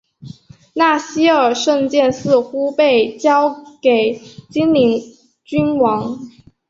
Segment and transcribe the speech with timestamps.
[0.73, 4.99] 纳希尔圣剑似乎被交给精灵
[5.43, 6.17] 君王。